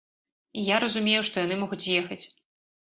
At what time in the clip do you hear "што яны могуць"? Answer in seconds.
1.29-1.83